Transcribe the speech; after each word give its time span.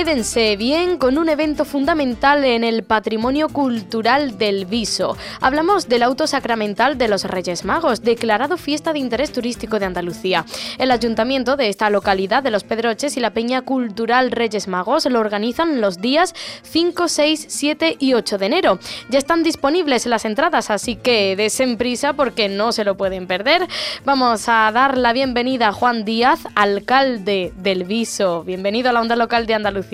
Quédense 0.00 0.56
bien 0.56 0.96
con 0.96 1.18
un 1.18 1.28
evento 1.28 1.66
fundamental 1.66 2.42
en 2.46 2.64
el 2.64 2.84
patrimonio 2.84 3.50
cultural 3.50 4.38
del 4.38 4.64
Viso. 4.64 5.14
Hablamos 5.42 5.90
del 5.90 6.02
auto 6.02 6.26
sacramental 6.26 6.96
de 6.96 7.06
los 7.06 7.24
Reyes 7.24 7.66
Magos, 7.66 8.00
declarado 8.00 8.56
fiesta 8.56 8.94
de 8.94 8.98
interés 8.98 9.30
turístico 9.30 9.78
de 9.78 9.84
Andalucía. 9.84 10.46
El 10.78 10.90
ayuntamiento 10.90 11.58
de 11.58 11.68
esta 11.68 11.90
localidad 11.90 12.42
de 12.42 12.50
Los 12.50 12.64
Pedroches 12.64 13.18
y 13.18 13.20
la 13.20 13.34
Peña 13.34 13.60
Cultural 13.60 14.30
Reyes 14.30 14.68
Magos 14.68 15.04
lo 15.04 15.20
organizan 15.20 15.82
los 15.82 16.00
días 16.00 16.34
5, 16.62 17.06
6, 17.06 17.44
7 17.50 17.96
y 17.98 18.14
8 18.14 18.38
de 18.38 18.46
enero. 18.46 18.78
Ya 19.10 19.18
están 19.18 19.42
disponibles 19.42 20.06
las 20.06 20.24
entradas, 20.24 20.70
así 20.70 20.96
que 20.96 21.36
desen 21.36 21.76
prisa 21.76 22.14
porque 22.14 22.48
no 22.48 22.72
se 22.72 22.84
lo 22.84 22.96
pueden 22.96 23.26
perder. 23.26 23.68
Vamos 24.06 24.48
a 24.48 24.72
dar 24.72 24.96
la 24.96 25.12
bienvenida 25.12 25.68
a 25.68 25.72
Juan 25.72 26.06
Díaz, 26.06 26.40
alcalde 26.54 27.52
del 27.58 27.84
Viso. 27.84 28.44
Bienvenido 28.44 28.88
a 28.88 28.94
la 28.94 29.02
onda 29.02 29.14
local 29.14 29.44
de 29.44 29.52
Andalucía. 29.52 29.89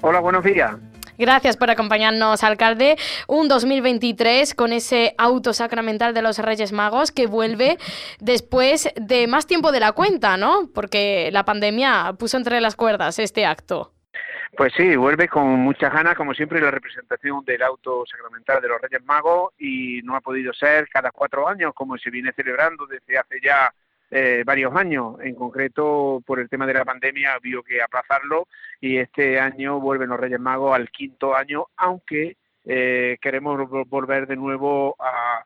Hola, 0.00 0.20
buenos 0.20 0.44
días. 0.44 0.74
Gracias 1.18 1.56
por 1.56 1.68
acompañarnos, 1.68 2.44
alcalde. 2.44 2.96
Un 3.26 3.48
2023 3.48 4.54
con 4.54 4.72
ese 4.72 5.14
auto 5.18 5.52
sacramental 5.52 6.14
de 6.14 6.22
los 6.22 6.38
Reyes 6.38 6.72
Magos 6.72 7.10
que 7.10 7.26
vuelve 7.26 7.76
después 8.20 8.92
de 8.94 9.26
más 9.26 9.46
tiempo 9.46 9.72
de 9.72 9.80
la 9.80 9.92
cuenta, 9.92 10.36
¿no? 10.36 10.70
Porque 10.72 11.30
la 11.32 11.44
pandemia 11.44 12.14
puso 12.18 12.36
entre 12.36 12.60
las 12.60 12.76
cuerdas 12.76 13.18
este 13.18 13.44
acto. 13.44 13.92
Pues 14.56 14.72
sí, 14.76 14.96
vuelve 14.96 15.28
con 15.28 15.46
muchas 15.46 15.92
ganas, 15.92 16.14
como 16.16 16.34
siempre, 16.34 16.60
la 16.60 16.70
representación 16.70 17.44
del 17.44 17.62
auto 17.62 18.04
sacramental 18.06 18.62
de 18.62 18.68
los 18.68 18.80
Reyes 18.80 19.04
Magos 19.04 19.52
y 19.58 20.00
no 20.02 20.16
ha 20.16 20.20
podido 20.20 20.52
ser 20.52 20.88
cada 20.88 21.10
cuatro 21.10 21.48
años 21.48 21.72
como 21.74 21.98
se 21.98 22.10
viene 22.10 22.32
celebrando 22.32 22.86
desde 22.86 23.18
hace 23.18 23.40
ya 23.42 23.72
eh, 24.10 24.42
varios 24.46 24.74
años. 24.74 25.16
En 25.20 25.34
concreto, 25.34 26.22
por 26.24 26.40
el 26.40 26.48
tema 26.48 26.66
de 26.66 26.72
la 26.72 26.84
pandemia, 26.84 27.34
ha 27.34 27.40
que 27.40 27.82
aplazarlo 27.82 28.48
y 28.80 28.96
este 28.96 29.38
año 29.38 29.80
vuelven 29.80 30.08
los 30.08 30.18
Reyes 30.18 30.40
Magos 30.40 30.74
al 30.74 30.90
quinto 30.90 31.36
año, 31.36 31.66
aunque 31.76 32.36
eh, 32.64 33.18
queremos 33.20 33.68
volver 33.68 34.26
de 34.26 34.36
nuevo 34.36 34.96
a, 34.98 35.44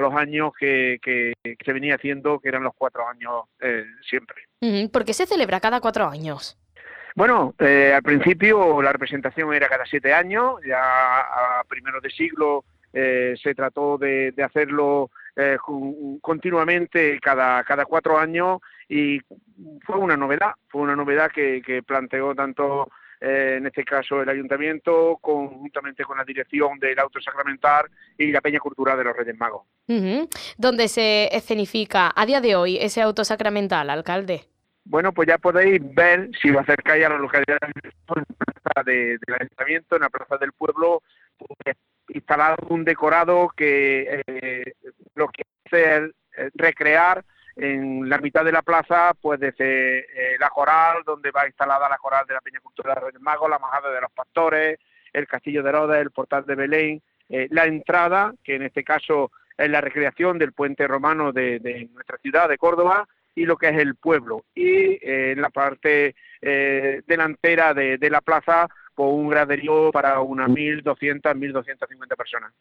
los 0.00 0.14
años 0.14 0.52
que, 0.58 1.00
se 1.42 1.72
venía 1.72 1.96
haciendo, 1.96 2.38
que 2.38 2.48
eran 2.48 2.62
los 2.62 2.74
cuatro 2.76 3.08
años 3.08 3.42
eh, 3.60 3.84
siempre. 4.08 4.36
¿Por 4.92 5.04
qué 5.04 5.12
se 5.12 5.26
celebra 5.26 5.60
cada 5.60 5.80
cuatro 5.80 6.06
años? 6.08 6.56
Bueno, 7.16 7.54
al 7.58 8.02
principio 8.02 8.80
la 8.82 8.92
representación 8.92 9.52
era 9.52 9.68
cada 9.68 9.84
siete 9.84 10.14
años, 10.14 10.60
ya 10.66 11.20
a 11.20 11.64
primeros 11.68 12.02
de 12.02 12.10
siglo 12.10 12.64
se 12.92 13.54
trató 13.54 13.98
de 13.98 14.32
hacerlo 14.42 15.10
eh, 15.36 15.56
continuamente 16.20 17.18
cada, 17.20 17.62
cada 17.64 17.84
cuatro 17.84 18.18
años 18.18 18.60
y 18.88 19.20
fue 19.84 19.96
una 19.96 20.16
novedad, 20.16 20.52
fue 20.68 20.82
una 20.82 20.96
novedad 20.96 21.30
que, 21.30 21.82
planteó 21.86 22.34
tanto 22.34 22.88
eh, 23.20 23.56
en 23.58 23.66
este 23.66 23.84
caso 23.84 24.22
el 24.22 24.28
ayuntamiento 24.28 25.18
conjuntamente 25.20 26.04
con 26.04 26.18
la 26.18 26.24
dirección 26.24 26.78
del 26.78 26.98
auto 26.98 27.20
sacramental 27.20 27.86
y 28.18 28.30
la 28.30 28.40
peña 28.40 28.60
cultural 28.60 28.98
de 28.98 29.04
los 29.04 29.16
Reyes 29.16 29.36
Magos. 29.36 29.62
¿Dónde 30.56 30.88
se 30.88 31.34
escenifica 31.34 32.12
a 32.14 32.26
día 32.26 32.40
de 32.40 32.56
hoy 32.56 32.76
ese 32.76 33.02
auto 33.02 33.24
sacramental, 33.24 33.90
alcalde? 33.90 34.44
Bueno, 34.84 35.12
pues 35.12 35.28
ya 35.28 35.38
podéis 35.38 35.80
ver 35.94 36.30
si 36.40 36.48
lo 36.48 36.60
acercáis 36.60 37.06
a 37.06 37.08
la 37.08 37.18
localidad 37.18 37.58
del 38.84 39.18
ayuntamiento, 39.40 39.96
en 39.96 40.02
la 40.02 40.10
plaza 40.10 40.36
del 40.36 40.52
pueblo, 40.52 41.02
pues, 41.38 41.76
instalado 42.08 42.56
un 42.68 42.84
decorado 42.84 43.50
que 43.56 44.22
eh, 44.26 44.74
lo 45.14 45.28
que 45.28 45.42
hace 45.64 45.96
es 45.96 46.10
eh, 46.36 46.50
recrear 46.54 47.24
en 47.56 48.08
la 48.08 48.18
mitad 48.18 48.44
de 48.44 48.52
la 48.52 48.62
plaza, 48.62 49.12
pues 49.20 49.38
desde 49.38 50.00
eh, 50.00 50.36
la 50.38 50.50
coral, 50.50 51.02
donde 51.06 51.30
va 51.30 51.46
instalada 51.46 51.88
la 51.88 51.98
coral 51.98 52.26
de 52.26 52.34
la 52.34 52.40
Peña 52.40 52.60
Cultural 52.60 52.96
de 52.96 53.00
Reyes 53.00 53.20
Magos, 53.20 53.48
la 53.48 53.58
Majada 53.60 53.92
de 53.92 54.00
los 54.00 54.10
Pastores, 54.10 54.78
el 55.12 55.28
Castillo 55.28 55.62
de 55.62 55.68
Herodes, 55.68 56.00
el 56.00 56.10
Portal 56.10 56.44
de 56.44 56.54
Belén, 56.56 57.02
la 57.28 57.64
entrada, 57.64 58.34
que 58.42 58.56
en 58.56 58.62
este 58.62 58.84
caso 58.84 59.30
es 59.56 59.70
la 59.70 59.80
recreación 59.80 60.38
del 60.38 60.52
puente 60.52 60.86
romano 60.86 61.32
de, 61.32 61.88
nuestra 61.92 62.18
ciudad, 62.18 62.48
de 62.48 62.58
Córdoba, 62.58 63.08
y 63.34 63.46
lo 63.46 63.56
que 63.56 63.68
es 63.68 63.78
el 63.78 63.94
pueblo. 63.94 64.44
Y 64.54 64.98
en 65.00 65.40
la 65.40 65.50
parte 65.50 66.16
delantera 66.42 67.72
de, 67.72 67.96
de 67.96 68.10
la 68.10 68.20
plaza, 68.20 68.68
un 68.96 69.28
graderío 69.28 69.90
para 69.90 70.20
unas 70.20 70.48
1.200, 70.48 71.20
1.250 71.22 72.16
personas. 72.16 72.52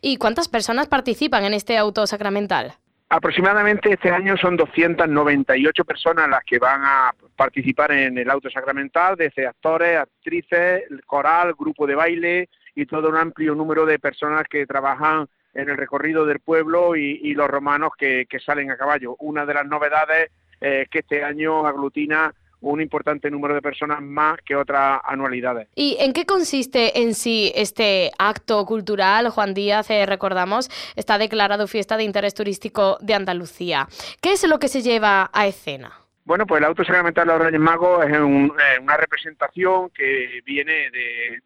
¿Y 0.00 0.16
cuántas 0.16 0.48
personas 0.48 0.88
participan 0.88 1.44
en 1.44 1.54
este 1.54 1.78
auto 1.78 2.06
sacramental? 2.06 2.74
Aproximadamente 3.08 3.92
este 3.92 4.10
año 4.10 4.36
son 4.36 4.56
298 4.56 5.84
personas 5.84 6.28
las 6.28 6.42
que 6.44 6.58
van 6.58 6.80
a 6.84 7.14
participar 7.36 7.92
en 7.92 8.18
el 8.18 8.28
auto 8.28 8.50
sacramental, 8.50 9.14
desde 9.16 9.46
actores, 9.46 9.98
actrices, 9.98 10.82
coral, 11.06 11.54
grupo 11.56 11.86
de 11.86 11.94
baile 11.94 12.48
y 12.74 12.84
todo 12.84 13.08
un 13.08 13.16
amplio 13.16 13.54
número 13.54 13.86
de 13.86 14.00
personas 14.00 14.44
que 14.50 14.66
trabajan 14.66 15.28
en 15.54 15.70
el 15.70 15.76
recorrido 15.76 16.26
del 16.26 16.40
pueblo 16.40 16.96
y, 16.96 17.32
los 17.34 17.48
romanos 17.48 17.92
que, 17.96 18.26
salen 18.44 18.72
a 18.72 18.76
caballo. 18.76 19.14
Una 19.20 19.46
de 19.46 19.54
las 19.54 19.66
novedades 19.66 20.30
es 20.60 20.88
que 20.88 20.98
este 20.98 21.22
año 21.22 21.66
aglutina 21.66 22.34
un 22.60 22.80
importante 22.80 23.30
número 23.30 23.54
de 23.54 23.62
personas 23.62 24.00
más 24.02 24.38
que 24.42 24.56
otras 24.56 25.00
anualidades. 25.04 25.68
¿Y 25.74 25.96
en 26.00 26.12
qué 26.12 26.24
consiste 26.24 27.02
en 27.02 27.14
sí 27.14 27.52
este 27.54 28.10
acto 28.18 28.64
cultural? 28.64 29.28
Juan 29.30 29.54
Díaz, 29.54 29.90
eh, 29.90 30.06
recordamos, 30.06 30.70
está 30.96 31.18
declarado 31.18 31.66
fiesta 31.66 31.96
de 31.96 32.04
interés 32.04 32.34
turístico 32.34 32.98
de 33.00 33.14
Andalucía. 33.14 33.88
¿Qué 34.20 34.32
es 34.32 34.46
lo 34.48 34.58
que 34.58 34.68
se 34.68 34.82
lleva 34.82 35.30
a 35.32 35.46
escena? 35.46 35.92
Bueno, 36.24 36.44
pues 36.46 36.58
el 36.60 36.64
auto 36.64 36.82
sacramental 36.82 37.28
de 37.28 37.32
los 37.34 37.42
Reyes 37.42 37.60
Magos 37.60 38.04
es 38.04 38.12
eh, 38.12 38.20
una 38.20 38.96
representación 38.96 39.90
que 39.90 40.40
viene 40.44 40.90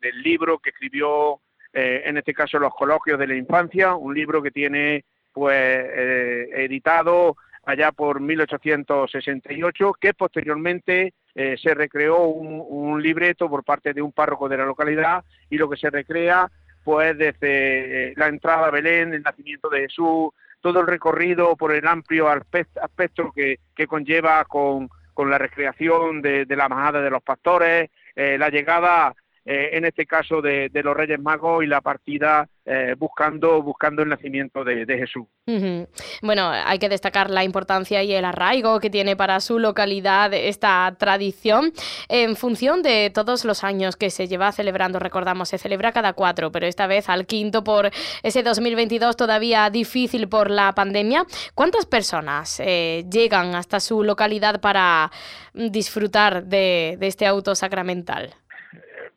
del 0.00 0.22
libro 0.22 0.58
que 0.58 0.70
escribió, 0.70 1.40
eh, 1.72 2.02
en 2.06 2.16
este 2.16 2.32
caso, 2.32 2.58
Los 2.58 2.74
Coloquios 2.74 3.18
de 3.18 3.26
la 3.26 3.34
Infancia, 3.34 3.94
un 3.94 4.14
libro 4.14 4.42
que 4.42 4.50
tiene 4.50 5.04
pues 5.32 5.54
editado 6.56 7.36
allá 7.64 7.92
por 7.92 8.20
1868, 8.20 9.94
que 10.00 10.14
posteriormente 10.14 11.14
eh, 11.34 11.56
se 11.62 11.74
recreó 11.74 12.24
un, 12.24 13.02
libreto 13.02 13.48
por 13.48 13.64
parte 13.64 13.94
de 13.94 14.02
un 14.02 14.12
párroco 14.12 14.48
de 14.48 14.58
la 14.58 14.66
localidad 14.66 15.24
y 15.48 15.56
lo 15.56 15.70
que 15.70 15.76
se 15.76 15.88
recrea 15.88 16.50
pues 16.84 17.16
desde 17.16 18.10
eh, 18.10 18.14
la 18.16 18.28
entrada 18.28 18.66
a 18.66 18.70
Belén, 18.70 19.14
el 19.14 19.22
nacimiento 19.22 19.68
de 19.68 19.82
Jesús, 19.82 20.30
todo 20.60 20.80
el 20.80 20.86
recorrido 20.86 21.56
por 21.56 21.72
el 21.72 21.86
amplio 21.86 22.28
aspecto 22.28 23.32
que, 23.32 23.58
conlleva 23.86 24.44
con, 24.44 24.88
la 25.16 25.38
recreación 25.38 26.22
de, 26.22 26.46
la 26.48 26.68
majada 26.68 27.02
de 27.02 27.10
los 27.10 27.22
pastores, 27.22 27.90
eh, 28.16 28.38
la 28.38 28.48
llegada 28.48 29.14
eh, 29.46 29.70
en 29.72 29.86
este 29.86 30.04
caso 30.04 30.42
de, 30.42 30.70
los 30.72 30.96
Reyes 30.96 31.18
Magos 31.18 31.64
y 31.64 31.66
la 31.66 31.80
partida 31.80 32.46
eh, 32.66 32.94
buscando, 32.98 33.62
buscando 33.62 34.02
el 34.02 34.10
nacimiento 34.10 34.64
de, 34.64 34.84
Jesús. 34.86 35.26
Bueno, 36.22 36.50
hay 36.50 36.78
que 36.78 36.88
destacar 36.88 37.30
la 37.30 37.42
importancia 37.42 38.02
y 38.02 38.12
el 38.12 38.24
arraigo 38.24 38.78
que 38.80 38.90
tiene 38.90 39.16
para 39.16 39.40
su 39.40 39.58
localidad 39.58 40.34
esta 40.34 40.94
tradición. 40.98 41.72
En 42.08 42.36
función 42.36 42.82
de 42.82 43.10
todos 43.10 43.44
los 43.44 43.64
años 43.64 43.96
que 43.96 44.10
se 44.10 44.28
lleva 44.28 44.52
celebrando, 44.52 44.98
recordamos, 44.98 45.48
se 45.48 45.58
celebra 45.58 45.92
cada 45.92 46.12
cuatro, 46.12 46.52
pero 46.52 46.66
esta 46.66 46.86
vez 46.86 47.08
al 47.08 47.26
quinto 47.26 47.64
por 47.64 47.90
ese 48.22 48.42
2022 48.42 49.16
todavía 49.16 49.70
difícil 49.70 50.28
por 50.28 50.50
la 50.50 50.72
pandemia. 50.74 51.24
¿Cuántas 51.54 51.86
personas 51.86 52.60
eh, 52.60 53.04
llegan 53.10 53.54
hasta 53.54 53.80
su 53.80 54.04
localidad 54.04 54.60
para 54.60 55.10
disfrutar 55.54 56.44
de 56.44 56.98
este 57.00 57.26
auto 57.26 57.54
sacramental? 57.54 58.34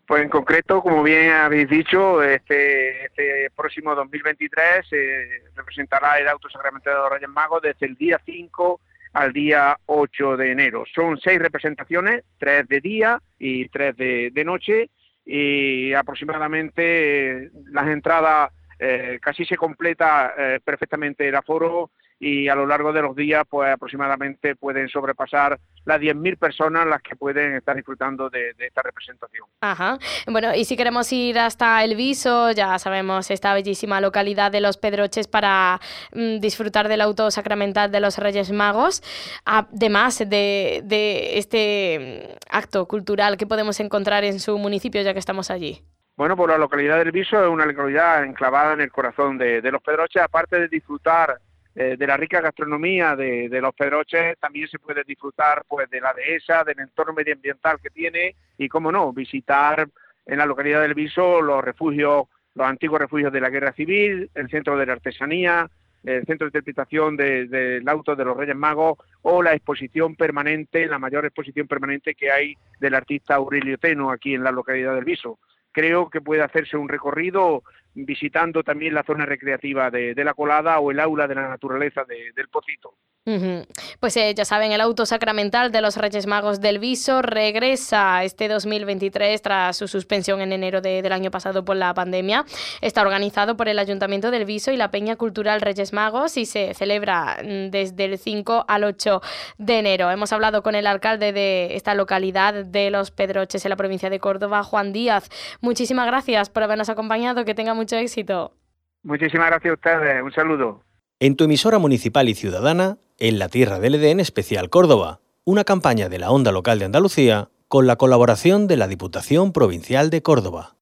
Pues 0.05 0.21
en 0.21 0.29
concreto, 0.29 0.81
como 0.81 1.01
bien 1.01 1.31
habéis 1.31 1.69
dicho, 1.69 2.21
este, 2.21 3.05
este 3.05 3.49
próximo 3.55 3.95
2023 3.95 4.85
se 4.87 5.43
representará 5.55 6.19
el 6.19 6.27
auto 6.27 6.49
sacramentado 6.49 6.97
de 6.97 7.01
los 7.03 7.11
Reyes 7.13 7.29
Magos 7.29 7.61
desde 7.61 7.85
el 7.85 7.95
día 7.95 8.19
5 8.25 8.81
al 9.13 9.31
día 9.31 9.77
8 9.85 10.37
de 10.37 10.51
enero. 10.51 10.83
Son 10.93 11.17
seis 11.19 11.39
representaciones, 11.39 12.23
tres 12.37 12.67
de 12.67 12.81
día 12.81 13.21
y 13.39 13.69
tres 13.69 13.95
de, 13.95 14.43
noche, 14.43 14.89
y 15.25 15.93
aproximadamente 15.93 17.49
las 17.71 17.87
entradas 17.87 18.51
eh, 18.79 19.19
casi 19.21 19.45
se 19.45 19.55
completa 19.55 20.33
eh, 20.37 20.59
perfectamente 20.63 21.29
el 21.29 21.35
aforo 21.35 21.91
y 22.19 22.47
a 22.47 22.55
lo 22.55 22.65
largo 22.65 22.93
de 22.93 23.01
los 23.01 23.15
días 23.15 23.43
pues 23.49 23.73
aproximadamente 23.73 24.55
pueden 24.55 24.87
sobrepasar 24.87 25.59
las 25.85 25.99
10.000 25.99 26.37
personas 26.37 26.87
las 26.87 27.01
que 27.01 27.15
pueden 27.15 27.55
estar 27.55 27.75
disfrutando 27.75 28.29
de, 28.29 28.53
esta 28.57 28.81
representación. 28.81 29.45
Ajá. 29.61 29.97
Bueno, 30.27 30.55
y 30.55 30.65
si 30.65 30.77
queremos 30.77 31.11
ir 31.11 31.37
hasta 31.37 31.83
El 31.83 31.95
Viso, 31.95 32.51
ya 32.51 32.79
sabemos 32.79 33.29
esta 33.31 33.53
bellísima 33.53 33.99
localidad 33.99 34.51
de 34.51 34.61
Los 34.61 34.77
Pedroches 34.77 35.27
para 35.27 35.79
mm, 36.13 36.39
disfrutar 36.39 36.87
del 36.87 37.01
auto 37.01 37.29
sacramental 37.31 37.91
de 37.91 37.99
los 37.99 38.17
Reyes 38.17 38.51
Magos, 38.51 39.03
además 39.45 40.19
de, 40.19 40.81
de 40.85 41.37
este 41.37 42.29
mm, 42.31 42.55
acto 42.55 42.87
cultural 42.87 43.37
que 43.37 43.47
podemos 43.47 43.79
encontrar 43.79 44.23
en 44.23 44.39
su 44.39 44.57
municipio 44.57 45.01
ya 45.01 45.13
que 45.13 45.19
estamos 45.19 45.51
allí. 45.51 45.83
Bueno, 46.15 46.37
pues 46.37 46.49
la 46.49 46.57
localidad 46.59 46.99
del 46.99 47.11
Viso 47.11 47.43
es 47.43 47.49
una 47.49 47.65
localidad 47.65 48.23
enclavada 48.23 48.73
en 48.73 48.81
el 48.81 48.91
corazón 48.91 49.37
de, 49.37 49.61
de 49.61 49.71
los 49.71 49.81
Pedroches, 49.81 50.21
aparte 50.21 50.59
de 50.59 50.67
disfrutar 50.67 51.39
eh, 51.75 51.95
de 51.97 52.07
la 52.07 52.17
rica 52.17 52.39
gastronomía 52.39 53.15
de, 53.15 53.49
los 53.59 53.73
Pedroches, 53.73 54.37
también 54.39 54.67
se 54.67 54.77
puede 54.77 55.03
disfrutar 55.03 55.63
pues 55.67 55.89
de 55.89 56.01
la 56.01 56.13
dehesa, 56.13 56.63
del 56.63 56.79
entorno 56.79 57.13
medioambiental 57.13 57.79
que 57.81 57.89
tiene 57.89 58.35
y, 58.57 58.69
cómo 58.69 58.91
no, 58.91 59.11
visitar 59.11 59.87
en 60.25 60.37
la 60.37 60.45
localidad 60.45 60.81
del 60.81 60.93
Viso 60.93 61.41
los 61.41 61.63
refugios, 61.63 62.27
los 62.53 62.67
antiguos 62.67 62.99
refugios 62.99 63.33
de 63.33 63.41
la 63.41 63.49
Guerra 63.49 63.73
Civil, 63.73 64.29
el 64.35 64.49
Centro 64.49 64.77
de 64.77 64.85
la 64.85 64.93
Artesanía, 64.93 65.69
el 66.03 66.25
Centro 66.25 66.45
de 66.45 66.49
Interpretación 66.49 67.17
del 67.17 67.87
Auto 67.87 68.15
de 68.15 68.25
los 68.25 68.37
Reyes 68.37 68.55
Magos 68.55 68.97
o 69.21 69.41
la 69.41 69.53
exposición 69.53 70.15
permanente, 70.15 70.85
la 70.87 70.99
mayor 70.99 71.25
exposición 71.25 71.67
permanente 71.67 72.13
que 72.13 72.29
hay 72.29 72.55
del 72.79 72.93
artista 72.93 73.35
Aurelio 73.35 73.77
Teno 73.77 74.11
aquí 74.11 74.35
en 74.35 74.43
la 74.43 74.51
localidad 74.51 74.93
del 74.95 75.05
Viso. 75.05 75.39
Creo 75.73 76.09
que 76.09 76.21
puede 76.21 76.43
hacerse 76.43 76.77
un 76.77 76.87
recorrido 76.87 77.63
visitando 77.95 78.63
también 78.63 78.93
la 78.93 79.03
zona 79.03 79.25
recreativa 79.25 79.91
de, 79.91 80.15
la 80.23 80.33
colada 80.33 80.79
o 80.79 80.91
el 80.91 80.99
aula 80.99 81.27
de 81.27 81.35
la 81.35 81.49
naturaleza 81.49 82.05
del 82.05 82.47
Pocito. 82.47 82.95
Pues 83.25 84.17
eh, 84.17 84.33
ya 84.35 84.43
saben, 84.43 84.73
el 84.73 84.81
auto 84.81 85.05
sacramental 85.05 85.71
de 85.71 85.79
los 85.79 85.95
Reyes 85.95 86.27
Magos 86.27 86.59
del 86.59 86.79
Viso 86.79 87.21
regresa 87.21 88.21
este 88.25 88.49
2023 88.49 89.41
tras 89.41 89.77
su 89.77 89.87
suspensión 89.87 90.41
en 90.41 90.51
enero 90.51 90.81
del 90.81 91.11
año 91.11 91.31
pasado 91.31 91.63
por 91.63 91.77
la 91.77 91.93
pandemia. 91.93 92.43
Está 92.81 93.01
organizado 93.01 93.55
por 93.55 93.69
el 93.69 93.79
Ayuntamiento 93.79 94.29
del 94.29 94.43
Viso 94.43 94.73
y 94.73 94.77
la 94.77 94.91
Peña 94.91 95.15
Cultural 95.15 95.61
Reyes 95.61 95.93
Magos 95.93 96.35
y 96.35 96.45
se 96.45 96.73
celebra 96.73 97.37
mm, 97.41 97.69
desde 97.69 98.05
el 98.05 98.17
5 98.17 98.65
al 98.67 98.83
8 98.83 99.21
de 99.57 99.79
enero. 99.79 100.11
Hemos 100.11 100.33
hablado 100.33 100.61
con 100.61 100.75
el 100.75 100.85
alcalde 100.85 101.31
de 101.31 101.75
esta 101.75 101.95
localidad 101.95 102.65
de 102.65 102.91
Los 102.91 103.11
Pedroches 103.11 103.63
en 103.63 103.69
la 103.69 103.77
provincia 103.77 104.09
de 104.09 104.19
Córdoba, 104.19 104.63
Juan 104.63 104.91
Díaz. 104.91 105.29
Muchísimas 105.61 106.07
gracias 106.07 106.49
por 106.49 106.63
habernos 106.63 106.89
acompañado. 106.89 107.45
Que 107.45 107.55
tenga 107.55 107.73
mucho 107.73 107.95
éxito. 107.95 108.53
Muchísimas 109.01 109.47
gracias 109.47 109.71
a 109.71 109.73
ustedes. 109.75 110.23
Un 110.23 110.31
saludo. 110.33 110.83
En 111.19 111.37
tu 111.37 111.45
emisora 111.45 111.79
municipal 111.79 112.27
y 112.27 112.35
ciudadana, 112.35 112.97
en 113.19 113.37
la 113.39 113.49
Tierra 113.49 113.79
del 113.79 113.95
Edén 113.95 114.19
Especial 114.19 114.69
Córdoba, 114.69 115.19
una 115.43 115.65
campaña 115.65 116.07
de 116.07 116.19
la 116.19 116.31
Onda 116.31 116.51
Local 116.51 116.79
de 116.79 116.85
Andalucía 116.85 117.49
con 117.67 117.87
la 117.87 117.97
colaboración 117.97 118.67
de 118.67 118.77
la 118.77 118.87
Diputación 118.87 119.51
Provincial 119.51 120.09
de 120.09 120.21
Córdoba. 120.21 120.71